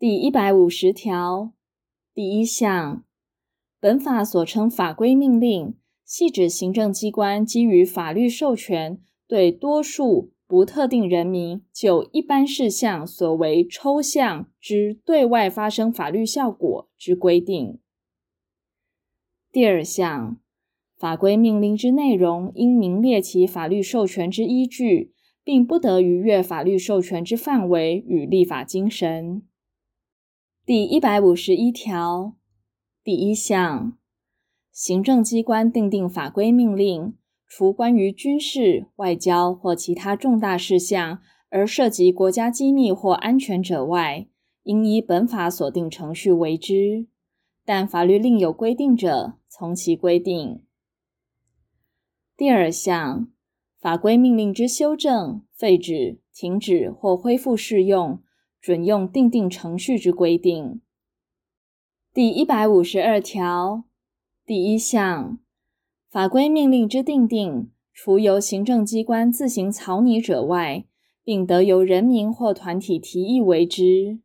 [0.00, 1.54] 第一百五十条
[2.14, 3.02] 第一项，
[3.80, 5.74] 本法所称法规命令，
[6.04, 17.80] 系指行政机关基于法律授权，对多数不特定人民就一般事项所为抽象之对外发生法律效果之规定。
[19.50, 20.38] 第二项，
[20.96, 25.12] 法规命令之内容应明列其法律授权之依据，
[25.42, 29.42] 并不得逾越法律授权之范围与立法精神。
[30.68, 32.34] 第一百五十一条
[33.02, 33.96] 第一项，
[34.70, 37.14] 行政机关订定法规命令，
[37.46, 44.28] 除关于军事、外交或其他重大事项而涉及国家机密或安全者外，
[44.64, 47.06] 应依本法所定程序为之。
[47.64, 50.62] 但法律另有规定者，从其规定。
[52.36, 53.32] 第二项，
[53.80, 58.22] 法规命令之修正、废止、停止或恢复适用，
[58.60, 60.80] 准用定定程序之规定。
[62.12, 63.84] 第一百五十二条
[64.44, 65.38] 第一项，
[66.10, 70.84] 法规命令之定定，除由行政机关自行草拟者外，
[71.22, 74.18] 并得由人民或团体提议为之。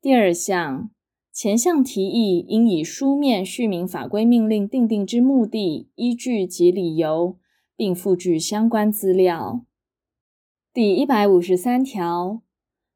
[0.00, 0.90] 第二项，
[1.32, 7.36] 前项提议应以书面叙明法规命令定定之目的、依据及理由，
[7.76, 9.64] 并附具相关资料。
[10.72, 12.40] 第一百五十三条。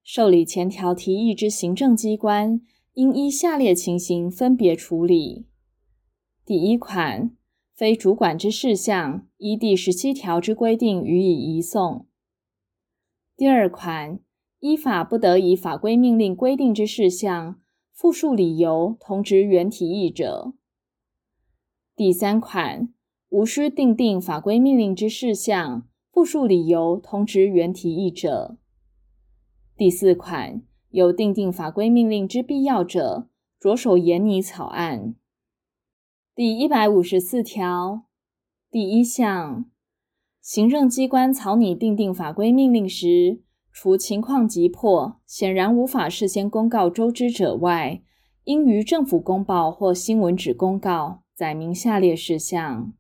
[0.09, 2.61] 受理前条提议之行政机关，
[2.93, 5.47] 应依下列情形分别处理：
[6.45, 7.35] 第一款，
[7.75, 12.07] 非主管之事项，依第十七条之规定予以移送；
[13.37, 14.21] 第二款，
[14.61, 17.61] 依法不得以法规命令规定之事项，
[17.93, 20.53] 复述理由通知原提议者；
[21.97, 22.95] 第三款，
[23.31, 28.57] 无需订定法规命令之事项，复述理由通知原提议者。
[29.79, 33.29] 第四款，有订定法规命令之必要者，
[33.61, 35.15] 着手研拟草案。
[36.35, 38.07] 第一百五十四条
[38.71, 39.67] 第一项，
[40.41, 48.01] 行政机关草拟订定法规命令时，除情况急迫、显然无法事先公告周知者外，
[48.45, 52.95] 应于政府公报或新闻纸公告，载明下列事项：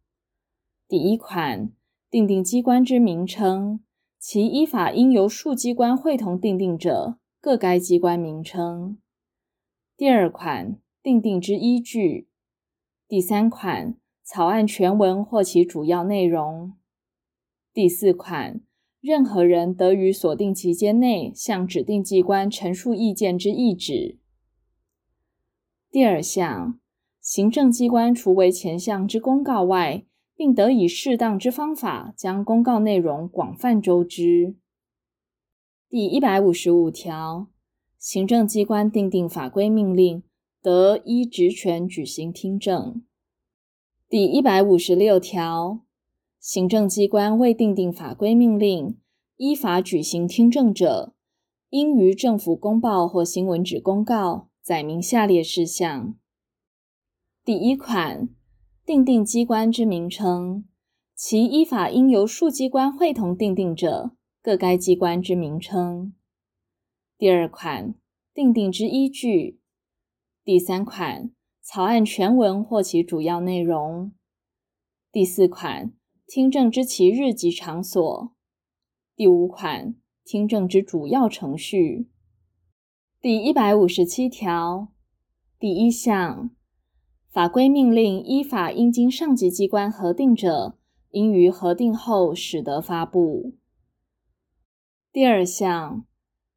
[0.86, 1.72] 第一款，
[2.10, 3.80] 订定机关之名称。
[4.18, 8.98] 其依法应由数机关会同订定者，各该机关名称。
[9.96, 12.28] 第二款，订定之依据。
[13.06, 16.74] 第三款，草案全文或其主要内容。
[17.72, 18.60] 第四款，
[19.00, 24.18] 任何人得于锁定期间内向指定机关陈述意见之意旨。
[25.90, 26.80] 第二项，
[27.20, 30.04] 行政机关除为前项之公告外，
[30.36, 34.54] 并得以适当之方法，将公告内容广泛周知。
[35.88, 37.48] 第一百五十五条，
[37.98, 40.22] 行政机关订定法规命令，
[40.60, 43.02] 得依职权举行听证。
[44.10, 45.80] 第一百五十六条，
[46.38, 48.98] 行政机关未订定法规命令，
[49.38, 51.14] 依法举行听证者，
[51.70, 56.14] 应于政府公报或新闻纸公告，载明下列事项：
[57.42, 58.28] 第一款。
[58.86, 60.64] 定定机关之名称，
[61.12, 66.14] 其依法应由数机关会同定定者，各该机关之名称。
[67.18, 67.96] 第二款，
[68.32, 69.58] 定定之依据。
[70.44, 74.12] 第三款，草案全文或其主要内容。
[75.10, 75.92] 第四款，
[76.28, 78.32] 听证之其日及场所。
[79.16, 82.08] 第五款，听证之主要程序。
[83.20, 84.92] 第一百五十七条
[85.58, 86.50] 第一项。
[87.36, 90.78] 法规命令依法应经上级机关核定者，
[91.10, 93.52] 应于核定后始得发布。
[95.12, 96.06] 第二项，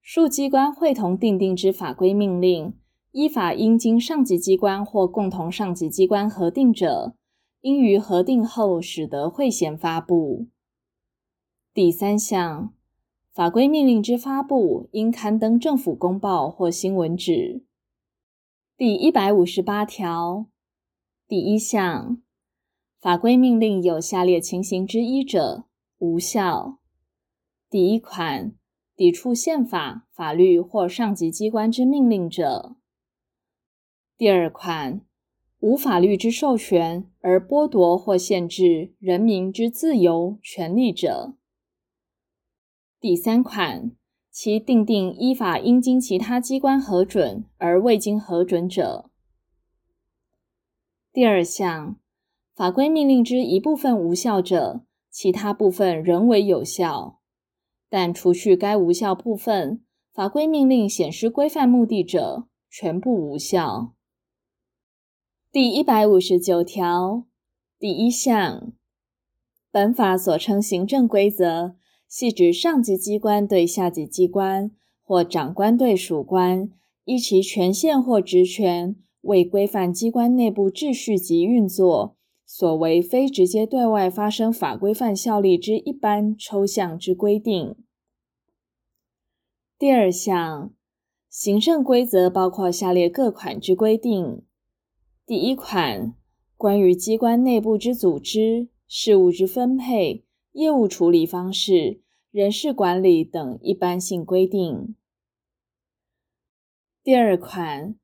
[0.01, 2.73] 数机关会同订定之法规命令，
[3.11, 7.13] 依法应经上级机关或共同上级机关核定者，
[7.59, 10.47] 应于核定后始得会衔发布。
[11.73, 12.73] 第三项，
[13.33, 17.65] 法规命令之发布，应刊登政府公报或新闻纸。
[18.77, 20.45] 第一百五十八条。
[21.29, 22.23] 第一项，
[22.99, 25.65] 法规命令有下列情形之一者，
[25.99, 26.79] 无效。
[27.69, 28.55] 第一款，
[28.95, 32.77] 抵触宪法、法律或上级机关之命令者；
[34.17, 35.05] 第二款，
[35.59, 41.35] 无法律之授权而剥夺或限制人民之自由权利者；
[42.99, 43.91] 第三款，
[44.31, 49.08] 其订定依法应经其他机关核准而未经核准者。
[51.11, 51.95] 第二项，
[52.53, 57.19] 法规命令之一部分无效者，其他部分仍为有效，
[57.89, 59.83] 但除去该无效部分，
[60.13, 63.95] 法规命令显示规范目的者，全部无效。
[65.51, 67.25] 第一百五十九条
[67.79, 68.73] 第一项，
[69.71, 71.75] 本法所称行政规则，
[72.07, 74.69] 系指上级机关对下级机关
[75.01, 76.69] 或长官对属官，
[77.05, 87.75] 依其权限或职权，为规范机关内部秩序及运作，所为非直接对外发生法规范效力之一般抽象之规定。
[89.77, 90.73] 第二项，
[91.29, 94.43] 行政规则包括下列各款之规定：
[95.25, 96.15] 第一款，
[96.57, 102.01] 关于机关内部之组织、事务之分配、业务处理方式、
[102.31, 104.95] 人事管理等一般性规定；
[107.03, 107.95] 第二款，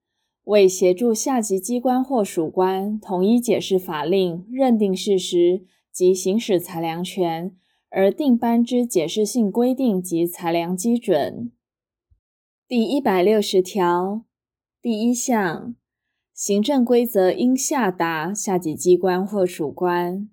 [0.46, 7.56] 为协助下级机关或属官统一解释法令、认定事实及行使裁量权，
[7.90, 11.52] 而订颁之解释性规定及裁量基准。
[12.68, 14.24] 第一百六十条
[14.80, 15.76] 第一项，
[16.32, 20.30] 行政规则应下达下级机关或属官。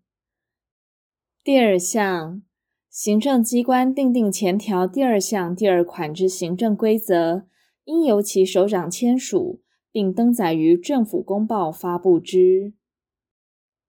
[1.43, 2.43] 第二项，
[2.91, 7.47] 行政机关订定前条第二项第二款之行政规则，
[7.85, 9.62] 应由其首长签署，
[9.93, 12.73] 并登载于政府公报发布之。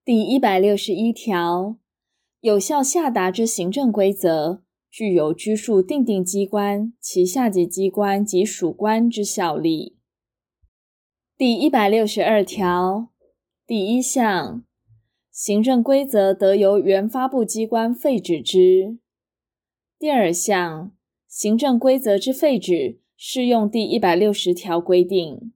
[0.03, 1.77] 第一百六十一条，
[2.41, 4.61] 有效下达之行政规则，
[4.91, 9.95] 具有拘束订定机关、其下级机关及属官之效力。
[11.37, 13.07] 第一百六十二条
[13.65, 14.63] 第一项，
[15.31, 18.99] 行政规则得由原发布机关废止之。
[19.97, 20.91] 第二项，
[21.29, 25.53] 行政规则之废止适用第一百六十条规定。